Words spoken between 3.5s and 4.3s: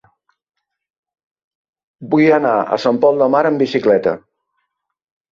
amb bicicleta.